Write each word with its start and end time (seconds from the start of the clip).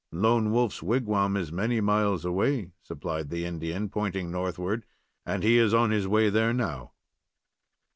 "Lone 0.11 0.51
Wolf's 0.51 0.81
wigwam 0.81 1.37
is 1.37 1.51
many 1.51 1.79
miles 1.79 2.25
away," 2.25 2.71
supplied 2.81 3.29
the 3.29 3.45
Indian, 3.45 3.87
pointing 3.87 4.31
northward, 4.31 4.83
"and 5.27 5.43
he 5.43 5.59
is 5.59 5.75
on 5.75 5.91
his 5.91 6.07
way 6.07 6.31
there 6.31 6.53
now." 6.53 6.93